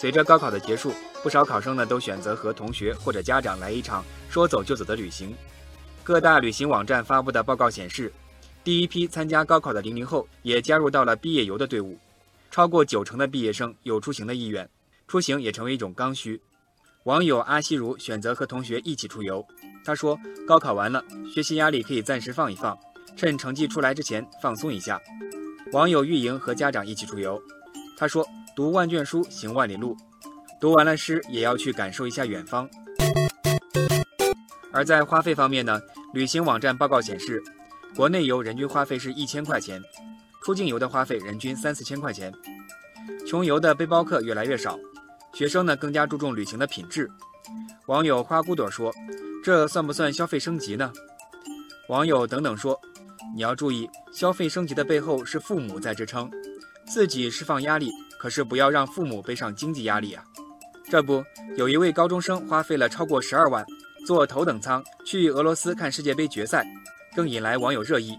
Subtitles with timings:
[0.00, 5.36] 随着高考的结束，不少考生呢都选择和同学或者家长来一场说走就走的旅行。
[6.02, 8.10] 各大旅行网站发布的报告显示，
[8.64, 11.98] 第一批参加高考的零零后也加入到了毕业游的队伍，
[12.50, 14.66] 超过九成的毕业生有出行的意愿，
[15.06, 16.40] 出行也成为一种刚需。
[17.04, 19.46] 网友阿西如选择和同学一起出游，
[19.84, 22.74] 他说：“高考完了，学习压力可以暂时放一放，
[23.18, 24.98] 趁成绩出来之前放松一下。”
[25.72, 27.38] 网友玉莹和家长一起出游，
[27.98, 28.26] 他说。
[28.54, 29.96] 读万卷书，行万里路。
[30.60, 32.68] 读完了诗，也要去感受一下远方。
[34.72, 35.80] 而在花费方面呢，
[36.12, 37.42] 旅行网站报告显示，
[37.96, 39.82] 国内游人均花费是一千块钱，
[40.44, 42.32] 出境游的花费人均三四千块钱。
[43.26, 44.78] 穷游的背包客越来越少，
[45.32, 47.10] 学生呢更加注重旅行的品质。
[47.86, 48.92] 网友花骨朵说
[49.42, 50.92] ：“这算不算消费升级呢？”
[51.88, 52.78] 网友等等说
[53.34, 56.30] ：“你要注意，消费升级的背后是父母在支撑，
[56.86, 60.22] 自己释放压力。”可是不要让父母背上经济压力啊！
[60.90, 61.24] 这不，
[61.56, 63.64] 有一位高中生花费了超过十二万，
[64.06, 66.66] 坐头等舱去俄罗斯看世界杯决赛，
[67.16, 68.14] 更引来网友热议。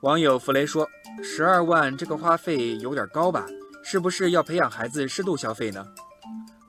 [0.00, 0.88] 网友弗雷说
[1.22, 3.44] ：“十二万这个花费有点高吧？
[3.84, 5.84] 是不是要培养孩子适度消费呢？”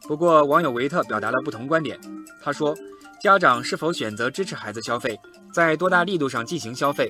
[0.05, 1.97] 不过，网友维特表达了不同观点。
[2.43, 2.75] 他说
[3.23, 5.17] ：“家长是否选择支持孩子消费，
[5.53, 7.07] 在多大力度上进行消费，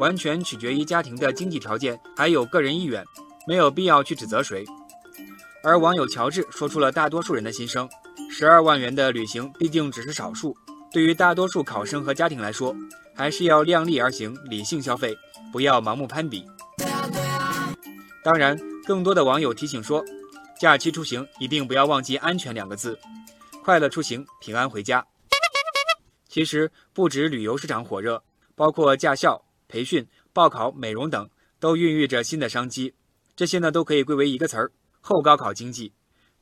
[0.00, 3.04] 完全取决于家庭的经济条件还有个人意愿。”
[3.48, 4.62] 没有必要去指责谁，
[5.62, 7.88] 而网友乔治说出了大多数人的心声：
[8.30, 10.54] 十二万元的旅行毕竟只是少数，
[10.92, 12.76] 对于大多数考生和家庭来说，
[13.14, 15.16] 还是要量力而行，理性消费，
[15.50, 16.44] 不要盲目攀比。
[18.22, 18.54] 当然，
[18.84, 20.04] 更多的网友提醒说，
[20.60, 22.98] 假期出行一定不要忘记安全两个字，
[23.64, 25.02] 快乐出行，平安回家。
[26.28, 28.22] 其实不止旅游市场火热，
[28.54, 31.26] 包括驾校、培训、报考、美容等，
[31.58, 32.92] 都孕育着新的商机。
[33.38, 35.92] 这些呢都可以归为一个词儿——后高考经济。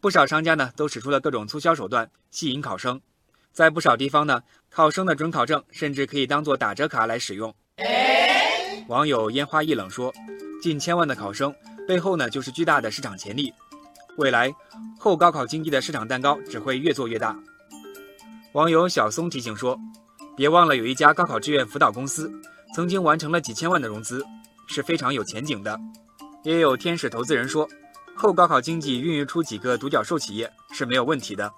[0.01, 2.99] 不少商家呢都使出了各种促销手段吸引考生，
[3.53, 7.55] 在不少地方呢，考生的准考证甚至可以当做打折卡来使用。
[8.89, 10.11] 网友烟花易冷说
[10.63, 11.55] ：“近千万的考生
[11.87, 13.53] 背后呢就是巨大的市场潜力，
[14.17, 14.51] 未来
[14.99, 17.39] 后高考经济的市场蛋糕只会越做越大。”
[18.55, 19.79] 网友小松提醒说
[20.35, 22.33] ：“别忘了有一家高考志愿辅导公司
[22.75, 24.25] 曾经完成了几千万的融资，
[24.67, 25.79] 是非常有前景的。”
[26.47, 27.69] 也有天使投资人说，
[28.15, 31.53] 后高考经济孕育出几个独角兽企业是没有问题的。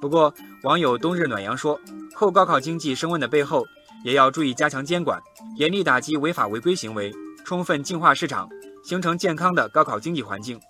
[0.00, 0.32] 不过，
[0.62, 1.80] 网友冬日暖阳说，
[2.14, 3.64] 后高考经济升温的背后，
[4.04, 5.20] 也要注意加强监管，
[5.56, 7.12] 严厉打击违法违规行为，
[7.44, 8.48] 充分净化市场，
[8.84, 10.60] 形成健康的高考经济环境。